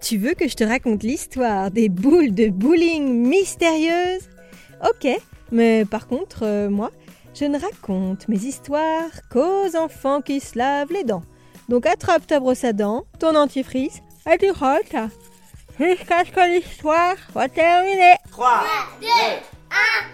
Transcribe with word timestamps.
Tu 0.00 0.16
veux 0.18 0.34
que 0.34 0.48
je 0.48 0.56
te 0.56 0.64
raconte 0.64 1.04
l'histoire 1.04 1.70
des 1.70 1.88
boules 1.88 2.34
de 2.34 2.48
bowling 2.48 3.28
mystérieuses? 3.28 4.28
Ok, 4.82 5.08
mais 5.52 5.84
par 5.84 6.08
contre, 6.08 6.40
euh, 6.42 6.68
moi, 6.68 6.90
je 7.32 7.44
ne 7.44 7.58
raconte 7.58 8.26
mes 8.26 8.38
histoires 8.38 9.28
qu'aux 9.30 9.76
enfants 9.76 10.20
qui 10.20 10.40
se 10.40 10.58
lavent 10.58 10.92
les 10.92 11.04
dents. 11.04 11.22
Donc 11.68 11.86
attrape 11.86 12.26
ta 12.26 12.40
brosse 12.40 12.64
à 12.64 12.72
dents, 12.72 13.04
ton 13.20 13.36
antifrice, 13.36 14.02
et 14.28 14.36
tu 14.36 14.50
rotes 14.50 14.96
jusqu'à 15.78 16.24
ce 16.24 16.32
que 16.32 16.54
l'histoire 16.56 17.14
soit 17.30 17.48
terminée. 17.48 18.16
3, 18.32 18.64
2, 19.00 19.06
1, 19.06 19.10
0 19.12 20.09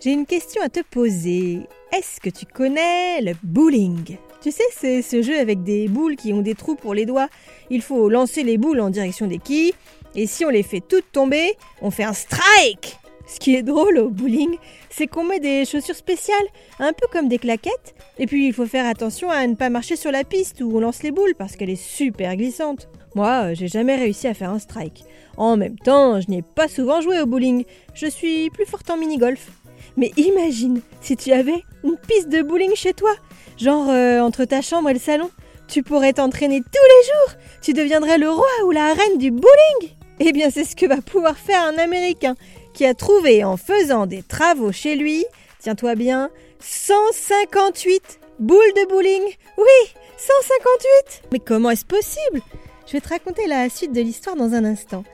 J'ai 0.00 0.12
une 0.12 0.26
question 0.26 0.62
à 0.62 0.68
te 0.68 0.80
poser. 0.80 1.60
Est-ce 1.92 2.20
que 2.20 2.30
tu 2.30 2.46
connais 2.46 3.20
le 3.20 3.32
bowling? 3.42 4.16
Tu 4.40 4.50
sais, 4.50 4.64
c'est 4.76 5.02
ce 5.02 5.22
jeu 5.22 5.38
avec 5.38 5.62
des 5.62 5.88
boules 5.88 6.16
qui 6.16 6.32
ont 6.32 6.40
des 6.40 6.54
trous 6.54 6.74
pour 6.74 6.94
les 6.94 7.06
doigts. 7.06 7.28
Il 7.70 7.82
faut 7.82 8.08
lancer 8.08 8.42
les 8.42 8.58
boules 8.58 8.80
en 8.80 8.90
direction 8.90 9.26
des 9.26 9.38
quilles, 9.38 9.72
et 10.14 10.26
si 10.26 10.44
on 10.44 10.48
les 10.48 10.62
fait 10.62 10.80
toutes 10.80 11.10
tomber, 11.12 11.56
on 11.80 11.90
fait 11.90 12.04
un 12.04 12.12
strike 12.12 12.98
ce 13.26 13.38
qui 13.38 13.54
est 13.54 13.62
drôle 13.62 13.98
au 13.98 14.08
bowling, 14.08 14.56
c'est 14.90 15.06
qu'on 15.06 15.24
met 15.24 15.40
des 15.40 15.64
chaussures 15.64 15.94
spéciales, 15.94 16.46
un 16.78 16.92
peu 16.92 17.06
comme 17.10 17.28
des 17.28 17.38
claquettes, 17.38 17.94
et 18.18 18.26
puis 18.26 18.46
il 18.46 18.52
faut 18.52 18.66
faire 18.66 18.86
attention 18.86 19.30
à 19.30 19.46
ne 19.46 19.54
pas 19.54 19.70
marcher 19.70 19.96
sur 19.96 20.10
la 20.10 20.24
piste 20.24 20.60
où 20.60 20.76
on 20.76 20.80
lance 20.80 21.02
les 21.02 21.10
boules 21.10 21.34
parce 21.36 21.56
qu'elle 21.56 21.70
est 21.70 21.76
super 21.76 22.36
glissante. 22.36 22.88
Moi, 23.14 23.54
j'ai 23.54 23.68
jamais 23.68 23.96
réussi 23.96 24.26
à 24.26 24.34
faire 24.34 24.50
un 24.50 24.58
strike. 24.58 25.04
En 25.36 25.56
même 25.56 25.78
temps, 25.78 26.20
je 26.20 26.30
n'ai 26.30 26.42
pas 26.42 26.68
souvent 26.68 27.00
joué 27.00 27.20
au 27.20 27.26
bowling. 27.26 27.64
Je 27.94 28.06
suis 28.06 28.50
plus 28.50 28.66
forte 28.66 28.88
en 28.90 28.96
mini-golf. 28.96 29.50
Mais 29.96 30.12
imagine 30.16 30.80
si 31.00 31.16
tu 31.16 31.32
avais 31.32 31.62
une 31.84 31.96
piste 31.96 32.28
de 32.28 32.42
bowling 32.42 32.74
chez 32.74 32.94
toi, 32.94 33.10
genre 33.58 33.90
euh, 33.90 34.20
entre 34.20 34.44
ta 34.44 34.62
chambre 34.62 34.90
et 34.90 34.94
le 34.94 34.98
salon. 34.98 35.30
Tu 35.68 35.82
pourrais 35.82 36.14
t'entraîner 36.14 36.60
tous 36.60 36.66
les 36.72 37.06
jours. 37.06 37.40
Tu 37.62 37.72
deviendrais 37.72 38.18
le 38.18 38.30
roi 38.30 38.48
ou 38.66 38.70
la 38.70 38.92
reine 38.92 39.18
du 39.18 39.30
bowling. 39.30 39.90
Eh 40.20 40.32
bien, 40.32 40.50
c'est 40.50 40.64
ce 40.64 40.76
que 40.76 40.86
va 40.86 41.00
pouvoir 41.00 41.36
faire 41.36 41.62
un 41.64 41.78
Américain 41.78 42.34
qui 42.72 42.84
a 42.84 42.94
trouvé 42.94 43.44
en 43.44 43.56
faisant 43.56 44.06
des 44.06 44.22
travaux 44.22 44.72
chez 44.72 44.96
lui, 44.96 45.24
tiens-toi 45.60 45.94
bien, 45.94 46.30
158 46.60 48.20
boules 48.38 48.58
de 48.76 48.88
bowling. 48.88 49.22
Oui, 49.58 49.94
158 50.18 51.22
Mais 51.32 51.38
comment 51.38 51.70
est-ce 51.70 51.84
possible? 51.84 52.40
Je 52.86 52.92
vais 52.92 53.00
te 53.00 53.08
raconter 53.08 53.46
la 53.46 53.68
suite 53.68 53.92
de 53.92 54.00
l'histoire 54.00 54.36
dans 54.36 54.52
un 54.54 54.64
instant. 54.64 55.04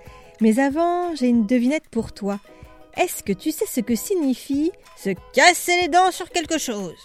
Mais 0.40 0.58
avant, 0.58 1.14
j'ai 1.14 1.28
une 1.28 1.46
devinette 1.46 1.88
pour 1.90 2.12
toi. 2.12 2.38
Est-ce 2.96 3.22
que 3.22 3.32
tu 3.32 3.52
sais 3.52 3.66
ce 3.66 3.80
que 3.80 3.94
signifie 3.94 4.72
se 4.96 5.10
casser 5.32 5.80
les 5.82 5.88
dents 5.88 6.10
sur 6.10 6.30
quelque 6.30 6.58
chose? 6.58 6.96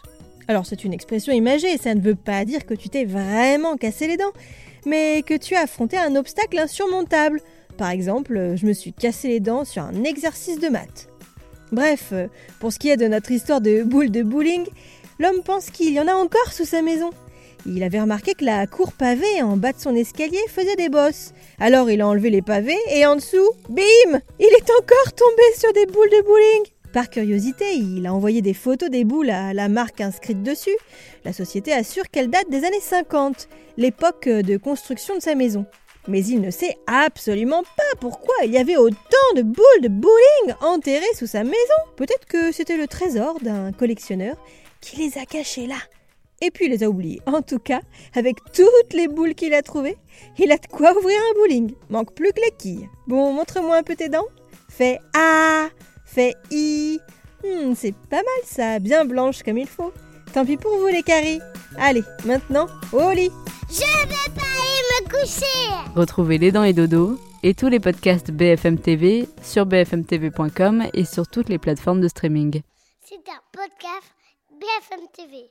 Alors 0.48 0.66
c'est 0.66 0.84
une 0.84 0.94
expression 0.94 1.32
imagée, 1.32 1.78
ça 1.78 1.96
ne 1.96 2.02
veut 2.02 2.16
pas 2.16 2.44
dire 2.46 2.66
que 2.66 2.74
tu 2.74 2.90
t'es 2.90 3.06
vraiment 3.06 3.78
cassé 3.78 4.08
les 4.08 4.18
dents, 4.18 4.34
mais 4.86 5.22
que 5.22 5.38
tu 5.38 5.56
as 5.56 5.62
affronté 5.62 5.98
un 5.98 6.16
obstacle 6.16 6.60
insurmontable. 6.60 7.42
Par 7.78 7.90
exemple, 7.90 8.54
je 8.56 8.66
me 8.66 8.74
suis 8.74 8.94
cassé 8.94 9.28
les 9.28 9.40
dents 9.40 9.66
sur 9.66 9.84
un 9.84 10.04
exercice 10.04 10.60
de 10.60 10.70
maths. 10.70 11.10
Bref, 11.72 12.10
euh, 12.12 12.28
pour 12.60 12.72
ce 12.72 12.78
qui 12.78 12.90
est 12.90 12.98
de 12.98 13.08
notre 13.08 13.32
histoire 13.32 13.60
de 13.60 13.82
boule 13.82 14.12
de 14.12 14.22
bowling, 14.22 14.66
l'homme 15.20 15.42
pense 15.44 15.72
qu'il 15.72 15.92
y 15.92 16.00
en 16.00 16.08
a 16.08 16.14
encore 16.14 16.54
sous 16.54 16.66
sa 16.66 16.84
maison. 16.84 17.10
Il 17.66 17.82
avait 17.82 18.02
remarqué 18.02 18.34
que 18.34 18.46
la 18.46 18.68
cour 18.68 18.92
pavée 18.92 19.42
en 19.42 19.58
bas 19.58 19.72
de 19.72 19.80
son 19.80 19.96
escalier 19.96 20.38
faisait 20.50 20.76
des 20.76 20.90
bosses. 20.90 21.34
Alors 21.60 21.90
il 21.90 22.02
a 22.02 22.08
enlevé 22.08 22.30
les 22.30 22.42
pavés 22.42 22.78
et 22.92 23.06
en 23.06 23.16
dessous, 23.16 23.50
bim 23.70 24.20
Il 24.40 24.46
est 24.46 24.70
encore 24.70 25.14
tombé 25.16 25.44
sur 25.58 25.72
des 25.74 25.86
boules 25.86 26.10
de 26.10 26.24
bowling 26.24 26.74
par 26.94 27.10
curiosité, 27.10 27.74
il 27.74 28.06
a 28.06 28.14
envoyé 28.14 28.44
des 28.44 28.54
photos 28.54 28.92
des 28.92 29.04
boules 29.04 29.32
à 29.32 29.52
la 29.56 29.68
marque 29.68 30.00
inscrite 30.00 30.44
dessus. 30.44 30.78
La 31.26 31.34
société 31.34 31.74
assure 31.74 32.08
qu'elle 32.12 32.30
date 32.30 32.52
des 32.52 32.66
années 32.66 32.80
50, 32.80 33.50
l'époque 33.78 34.30
de 34.30 34.58
construction 34.58 35.16
de 35.16 35.20
sa 35.20 35.34
maison. 35.34 35.66
Mais 36.08 36.26
il 36.26 36.42
ne 36.42 36.52
sait 36.52 36.78
absolument 36.88 37.64
pas 37.64 37.98
pourquoi 38.00 38.36
il 38.44 38.52
y 38.52 38.58
avait 38.58 38.76
autant 38.76 38.98
de 39.36 39.42
boules 39.42 39.82
de 39.82 39.88
bowling 39.88 40.56
enterrées 40.62 41.06
sous 41.18 41.28
sa 41.28 41.44
maison. 41.44 41.80
Peut-être 41.96 42.26
que 42.26 42.52
c'était 42.52 42.78
le 42.78 42.88
trésor 42.88 43.40
d'un 43.42 43.72
collectionneur 43.72 44.36
qui 44.82 44.98
les 44.98 45.18
a 45.18 45.26
cachées 45.26 45.68
là. 45.68 45.78
Et 46.42 46.52
puis 46.52 46.66
il 46.66 46.72
les 46.72 46.84
a 46.84 46.90
oubliées. 46.90 47.22
En 47.26 47.42
tout 47.42 47.60
cas, 47.60 47.80
avec 48.14 48.38
toutes 48.54 48.94
les 48.94 49.08
boules 49.08 49.34
qu'il 49.34 49.54
a 49.54 49.62
trouvées, 49.62 49.98
il 50.38 50.52
a 50.52 50.58
de 50.58 50.68
quoi 50.68 50.92
ouvrir 50.98 51.18
un 51.18 51.40
bowling. 51.40 51.74
Manque 51.90 52.14
plus 52.14 52.34
que 52.34 52.42
les 52.42 52.52
quilles. 52.58 52.90
Bon, 53.08 53.32
montre-moi 53.32 53.78
un 53.78 53.84
peu 53.84 53.96
tes 53.96 54.10
dents. 54.10 54.28
Fais 54.70 55.00
A, 55.16 55.70
fais 56.06 56.34
I. 56.52 57.00
Hmm, 57.46 57.74
c'est 57.76 57.96
pas 58.10 58.18
mal 58.18 58.44
ça, 58.46 58.80
bien 58.80 59.06
blanche 59.06 59.44
comme 59.44 59.58
il 59.58 59.68
faut. 59.68 59.94
Tant 60.34 60.46
pis 60.46 60.58
pour 60.58 60.78
vous 60.78 60.88
les 60.88 61.04
caries. 61.04 61.40
Allez, 61.78 62.04
maintenant, 62.26 62.68
au 62.92 63.12
lit. 63.12 63.32
Coucher 65.14 65.46
Retrouvez 65.96 66.38
Les 66.38 66.52
Dents 66.52 66.64
et 66.64 66.74
Dodo 66.74 67.20
et 67.44 67.54
tous 67.54 67.68
les 67.68 67.80
podcasts 67.80 68.32
BFM 68.32 68.80
TV 68.80 69.28
sur 69.42 69.66
bfmtv.com 69.66 70.86
et 70.94 71.06
sur 71.06 71.28
toutes 71.28 71.50
les 71.50 71.60
plateformes 71.60 72.02
de 72.02 72.08
streaming. 72.08 72.62
C'est 73.02 73.16
un 73.30 73.42
podcast 73.52 74.14
BFM 74.60 75.02
TV. 75.14 75.50